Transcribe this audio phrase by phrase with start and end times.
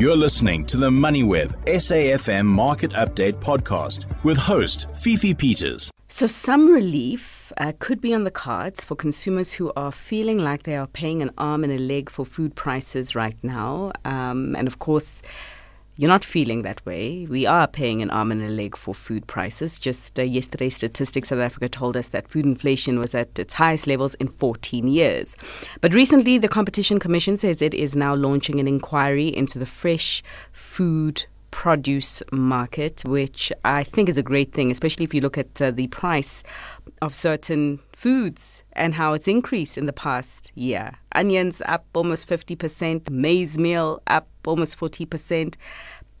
[0.00, 5.90] You're listening to the MoneyWeb SAFM Market Update podcast with host Fifi Peters.
[6.08, 10.62] So, some relief uh, could be on the cards for consumers who are feeling like
[10.62, 13.92] they are paying an arm and a leg for food prices right now.
[14.06, 15.20] Um, and of course,
[16.00, 17.26] you're not feeling that way.
[17.28, 19.78] We are paying an arm and a leg for food prices.
[19.78, 23.86] Just uh, yesterday, Statistics South Africa told us that food inflation was at its highest
[23.86, 25.36] levels in 14 years.
[25.82, 30.22] But recently, the Competition Commission says it is now launching an inquiry into the fresh
[30.52, 31.26] food
[31.60, 35.70] produce market, which I think is a great thing, especially if you look at uh,
[35.70, 36.42] the price
[37.02, 40.92] of certain foods and how it's increased in the past year.
[41.14, 45.56] Onions up almost 50%, maize meal up almost 40%.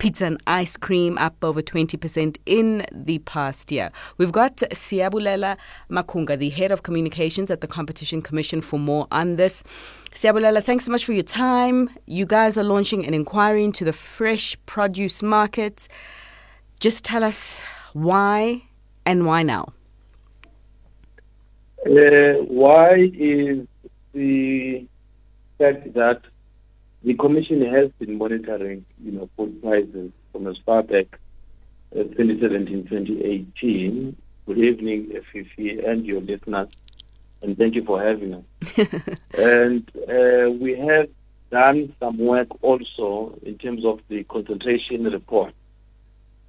[0.00, 3.92] Pizza and ice cream up over 20% in the past year.
[4.16, 5.58] We've got Siyabulela
[5.90, 9.62] Makunga, the head of communications at the Competition Commission, for more on this.
[10.14, 11.90] Siyabulela, thanks so much for your time.
[12.06, 15.86] You guys are launching an inquiry into the fresh produce market.
[16.80, 17.60] Just tell us
[17.92, 18.62] why
[19.04, 19.74] and why now.
[21.84, 23.66] Uh, why is
[24.14, 24.86] the
[25.58, 26.22] fact that
[27.02, 31.18] the commission has been monitoring, you know, food prices from as far back
[31.92, 34.16] as 2017, 2018.
[34.46, 36.68] Good evening, Fifi, and your listeners,
[37.42, 38.44] and thank you for having us.
[39.38, 41.08] and uh, we have
[41.50, 45.54] done some work also in terms of the concentration report.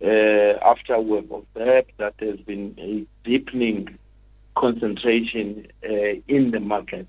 [0.03, 3.87] Uh, after we've observed that there's been a deepening
[4.57, 7.07] concentration uh, in the market.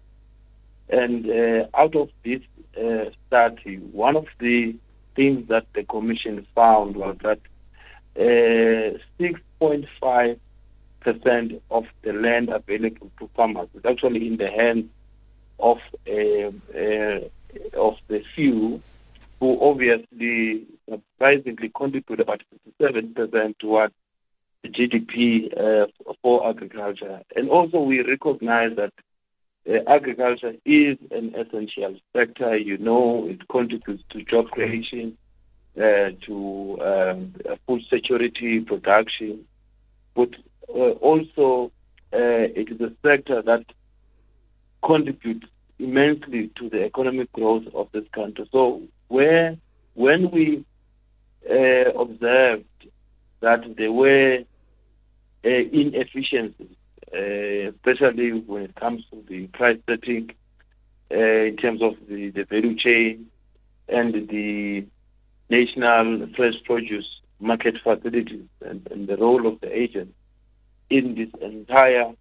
[0.92, 2.42] And uh, out of this
[2.76, 4.76] uh, study, one of the
[5.16, 7.40] things that the commission found was that
[8.14, 10.38] 6.5
[11.00, 14.88] percent of the land available to farmers is actually in the hands
[15.58, 15.78] of
[17.74, 18.82] of the few
[19.40, 22.42] who obviously surprisingly contribute about
[22.78, 23.94] 57 percent towards
[24.64, 25.88] GDP uh,
[26.22, 27.22] for agriculture.
[27.34, 28.92] And also we recognize that
[29.68, 32.56] uh, agriculture is an essential sector.
[32.56, 35.16] You know, it contributes to job creation,
[35.76, 37.34] uh, to um,
[37.66, 39.44] food security, production,
[40.14, 40.30] but
[40.68, 41.70] uh, also
[42.12, 43.64] uh, it is a sector that
[44.84, 45.46] contributes
[45.78, 48.48] immensely to the economic growth of this country.
[48.52, 49.56] So where
[49.94, 50.64] when we
[51.48, 52.64] uh, observed
[53.40, 54.38] that there were
[55.44, 56.76] uh, inefficiencies,
[57.14, 60.30] especially when it comes to the price setting
[61.10, 63.26] uh, in terms of the, the value chain
[63.88, 64.86] and the
[65.50, 67.06] national fresh produce
[67.38, 70.14] market facilities and, and the role of the agent
[70.88, 72.12] in this entire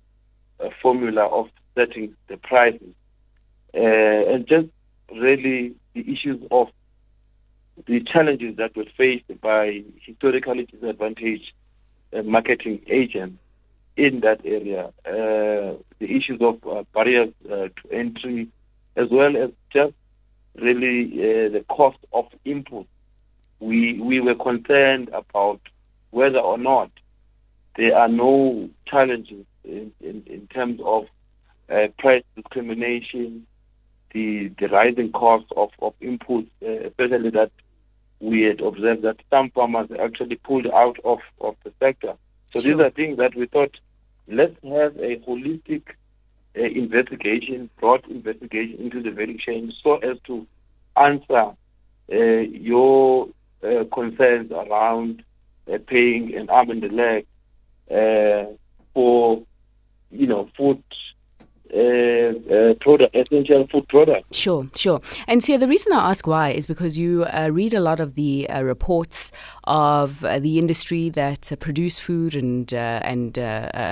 [0.60, 2.94] uh, formula of setting the prices.
[3.74, 4.68] Uh, and just
[5.14, 6.68] really the issues of
[7.88, 11.54] the challenges that were faced by historically disadvantaged
[12.14, 13.38] uh, marketing agents
[13.98, 14.88] in that area.
[15.06, 18.48] Uh, the issues of uh, barriers uh, to entry,
[18.96, 19.94] as well as just
[20.56, 22.88] really uh, the cost of input.
[23.60, 25.62] We we were concerned about
[26.10, 26.92] whether or not
[27.78, 31.06] there are no challenges in, in, in terms of
[31.70, 33.46] uh, price discrimination,
[34.14, 37.52] the the rising cost of of inputs, especially that
[38.22, 42.14] we had observed that some farmers actually pulled out of, of the sector.
[42.54, 42.72] So sure.
[42.72, 43.78] these are things that we thought,
[44.28, 45.84] let's have a holistic
[46.58, 50.46] uh, investigation, broad investigation into the value chain so as to
[50.98, 51.52] answer
[52.12, 53.28] uh, your
[53.64, 55.24] uh, concerns around
[55.72, 57.26] uh, paying an arm and a leg
[57.90, 58.52] uh,
[58.94, 59.42] for,
[60.10, 60.84] you know, food
[61.74, 64.36] uh, uh, product, essential food products.
[64.36, 65.02] Sure, sure.
[65.28, 68.16] And see, the reason I ask why is because you uh, read a lot of
[68.16, 69.32] the uh, reports
[69.66, 73.38] of uh, the industry that uh, produce food and and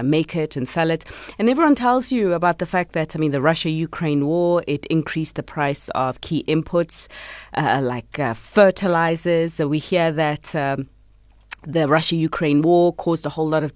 [0.10, 1.06] make it and sell it,
[1.38, 5.36] and everyone tells you about the fact that I mean the Russia-Ukraine war it increased
[5.36, 7.08] the price of key inputs
[7.56, 9.54] like fertilizers.
[9.54, 10.56] So we hear that.
[10.56, 10.90] Um,
[11.66, 13.74] the Russia Ukraine war caused a whole lot of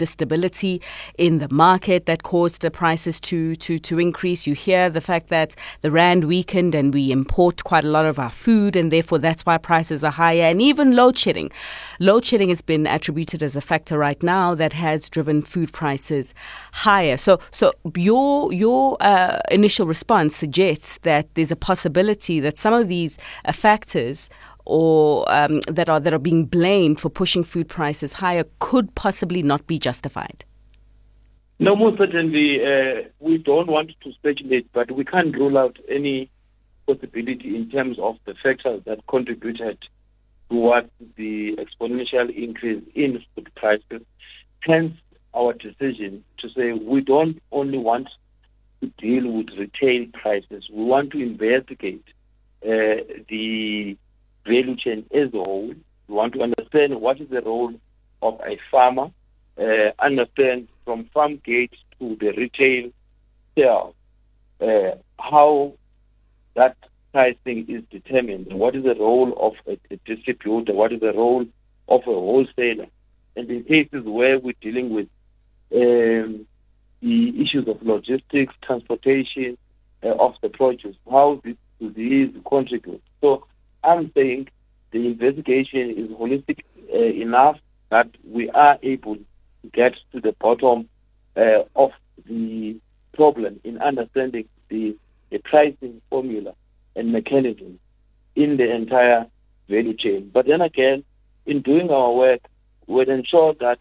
[0.00, 4.46] instability uh, in the market that caused the prices to, to, to increase.
[4.46, 8.18] You hear the fact that the Rand weakened and we import quite a lot of
[8.18, 10.42] our food, and therefore that's why prices are higher.
[10.42, 11.50] And even load shedding.
[11.98, 16.34] Load shedding has been attributed as a factor right now that has driven food prices
[16.72, 17.16] higher.
[17.16, 22.88] So, so your, your uh, initial response suggests that there's a possibility that some of
[22.88, 24.28] these uh, factors
[24.64, 29.42] or um, that are that are being blamed for pushing food prices higher could possibly
[29.42, 30.44] not be justified?
[31.58, 36.30] No, most certainly, uh, we don't want to speculate, but we can't rule out any
[36.86, 39.78] possibility in terms of the factors that contributed
[40.50, 44.02] towards the exponential increase in food prices.
[44.60, 44.94] Hence,
[45.34, 48.08] our decision to say we don't only want
[48.80, 52.04] to deal with retail prices, we want to investigate
[52.64, 53.96] uh, the
[54.46, 55.74] value chain as a whole.
[56.08, 57.74] We want to understand what is the role
[58.22, 59.10] of a farmer,
[59.58, 62.90] uh, understand from farm gate to the retail
[63.56, 63.94] sale
[64.60, 65.74] uh, how
[66.54, 66.76] that
[67.12, 68.52] pricing is determined.
[68.52, 70.72] What is the role of a, a distributor?
[70.72, 71.46] What is the role
[71.88, 72.86] of a wholesaler?
[73.36, 75.08] And in cases where we're dealing with
[75.74, 76.46] um,
[77.00, 79.58] the issues of logistics, transportation
[80.02, 83.02] uh, of the produce, how this, these contribute.
[83.20, 83.46] So
[83.84, 84.48] I'm saying
[84.92, 86.60] the investigation is holistic
[86.92, 87.58] uh, enough
[87.90, 89.24] that we are able to
[89.72, 90.88] get to the bottom
[91.36, 91.90] uh, of
[92.28, 92.76] the
[93.14, 94.96] problem in understanding the,
[95.30, 96.54] the pricing formula
[96.96, 97.78] and mechanism
[98.34, 99.26] in the entire
[99.68, 100.30] value chain.
[100.32, 101.04] But then again,
[101.46, 102.40] in doing our work,
[102.86, 103.78] we'll ensure that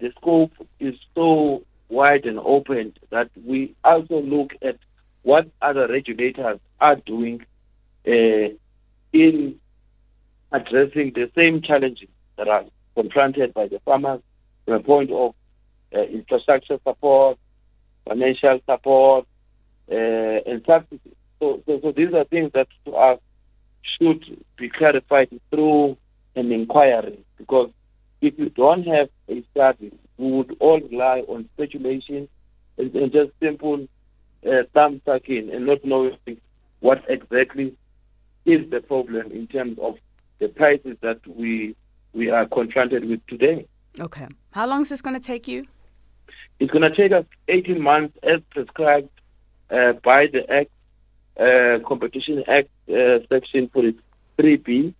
[0.00, 4.76] the scope is so wide and open that we also look at
[5.22, 7.44] what other regulators are doing
[8.06, 8.48] uh,
[9.24, 9.56] in
[10.52, 14.20] addressing the same challenges that are confronted by the farmers
[14.64, 15.34] from a point of
[15.94, 17.38] uh, infrastructure support,
[18.06, 19.26] financial support,
[19.90, 21.14] uh, and subsidies.
[21.40, 23.20] So, so, so these are things that to us
[23.98, 24.24] should
[24.56, 25.96] be clarified through
[26.34, 27.70] an inquiry because
[28.20, 32.28] if you don't have a study, we would all rely on speculation
[32.76, 33.86] and, and just simple
[34.46, 36.16] uh, thumb sucking and not knowing
[36.80, 37.76] what exactly
[38.48, 39.96] is the problem in terms of
[40.40, 41.76] the prices that we
[42.14, 43.66] we are confronted with today.
[44.00, 44.26] Okay.
[44.52, 45.66] How long is this going to take you?
[46.58, 49.10] It's going to take us 18 months as prescribed
[49.70, 50.70] uh, by the Act,
[51.38, 54.94] uh, Competition Act, uh, Section 43B,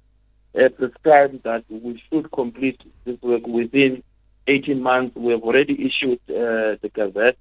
[0.54, 4.02] uh, prescribed that we should complete this work within
[4.46, 5.16] 18 months.
[5.16, 7.38] We have already issued uh, the Gazette,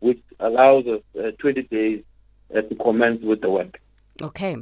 [0.00, 2.02] which allows us uh, 20 days
[2.54, 3.80] uh, to commence with the work.
[4.22, 4.56] Okay.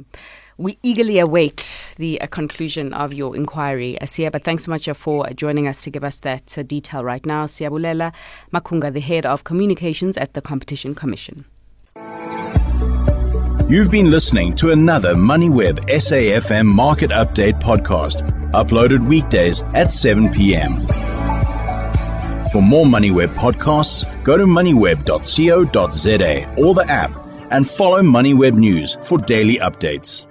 [0.59, 4.31] We eagerly await the uh, conclusion of your inquiry, Asia.
[4.31, 7.45] But thanks so much for joining us to give us that uh, detail right now.
[7.45, 8.11] Siyabulela
[8.51, 11.45] Makunga, the head of communications at the Competition Commission.
[13.69, 20.87] You've been listening to another MoneyWeb SAFM Market Update podcast, uploaded weekdays at 7 p.m.
[22.51, 27.11] For more MoneyWeb podcasts, go to moneyweb.co.za or the app
[27.51, 30.26] and follow MoneyWeb News for daily updates.